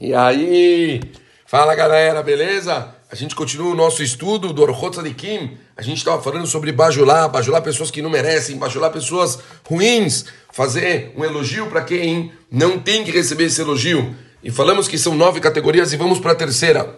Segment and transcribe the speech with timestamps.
[0.00, 1.00] E aí?
[1.44, 2.94] Fala galera, beleza?
[3.10, 5.58] A gente continua o nosso estudo do Orchot Kim.
[5.76, 11.12] A gente estava falando sobre bajular, bajular pessoas que não merecem, bajular pessoas ruins, fazer
[11.16, 14.14] um elogio para quem não tem que receber esse elogio.
[14.40, 16.96] E falamos que são nove categorias e vamos para a terceira.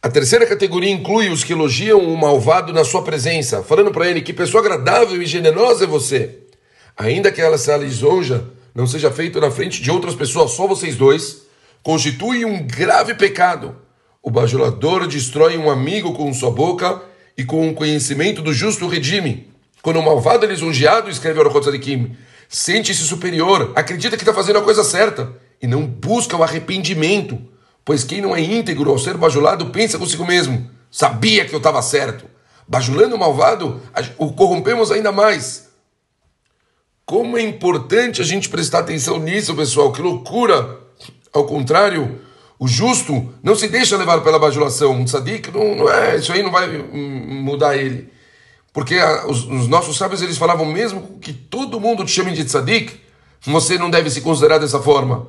[0.00, 4.22] A terceira categoria inclui os que elogiam o malvado na sua presença, falando para ele
[4.22, 6.38] que pessoa agradável e generosa é você.
[6.96, 10.96] Ainda que ela se lisonja não seja feito na frente de outras pessoas, só vocês
[10.96, 11.44] dois
[11.86, 13.76] constitui um grave pecado.
[14.20, 17.00] O bajulador destrói um amigo com sua boca
[17.38, 19.52] e com o conhecimento do justo regime.
[19.82, 22.16] Quando o malvado é lisonjeado, escreve de Kim,
[22.48, 27.38] sente-se superior, acredita que está fazendo a coisa certa e não busca o arrependimento,
[27.84, 31.80] pois quem não é íntegro ao ser bajulado pensa consigo mesmo: sabia que eu estava
[31.82, 32.24] certo.
[32.66, 33.80] Bajulando o malvado,
[34.18, 35.68] o corrompemos ainda mais.
[37.04, 39.92] Como é importante a gente prestar atenção nisso, pessoal.
[39.92, 40.84] Que loucura!
[41.36, 42.18] Ao contrário,
[42.58, 44.92] o justo não se deixa levar pela bajulação.
[44.92, 48.10] Um tzadik não, não é, isso aí não vai mudar ele.
[48.72, 52.42] Porque a, os, os, nossos sábios eles falavam mesmo que todo mundo te chame de
[52.42, 52.98] tzadik,
[53.42, 55.28] você não deve se considerar dessa forma.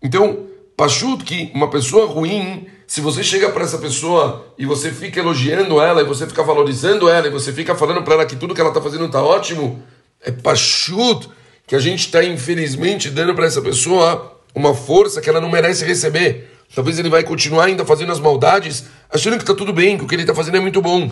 [0.00, 5.18] Então, Pachut, que uma pessoa ruim, se você chega para essa pessoa e você fica
[5.18, 8.54] elogiando ela, e você fica valorizando ela, e você fica falando para ela que tudo
[8.54, 9.82] que ela está fazendo está ótimo,
[10.24, 11.28] é Pachut
[11.66, 15.84] que a gente está infelizmente dando para essa pessoa uma força que ela não merece
[15.84, 16.50] receber.
[16.74, 20.06] Talvez ele vai continuar ainda fazendo as maldades, achando que está tudo bem, que o
[20.06, 21.10] que ele está fazendo é muito bom.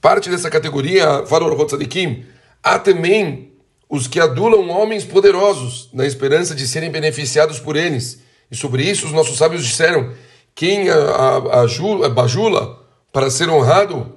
[0.00, 2.24] Parte dessa categoria, fala o Kim,
[2.62, 3.52] há também
[3.88, 8.20] os que adulam homens poderosos, na esperança de serem beneficiados por eles.
[8.50, 10.12] E sobre isso os nossos sábios disseram:
[10.54, 12.82] quem a, a bajula
[13.12, 14.14] para ser honrado,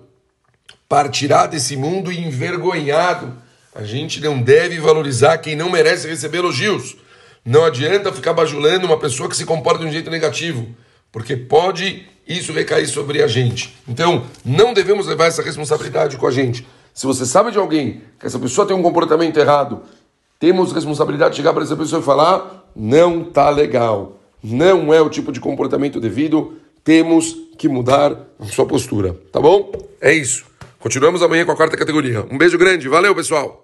[0.87, 3.33] partirá desse mundo envergonhado.
[3.73, 6.97] A gente não deve valorizar quem não merece receber elogios.
[7.45, 10.67] Não adianta ficar bajulando uma pessoa que se comporta de um jeito negativo,
[11.11, 13.75] porque pode isso recair sobre a gente.
[13.87, 16.67] Então, não devemos levar essa responsabilidade com a gente.
[16.93, 19.81] Se você sabe de alguém que essa pessoa tem um comportamento errado,
[20.39, 25.09] temos responsabilidade de chegar para essa pessoa e falar: não tá legal, não é o
[25.09, 29.71] tipo de comportamento devido, temos que mudar a sua postura, tá bom?
[29.99, 30.45] É isso.
[30.79, 32.25] Continuamos amanhã com a quarta categoria.
[32.31, 33.57] Um beijo grande, valeu pessoal!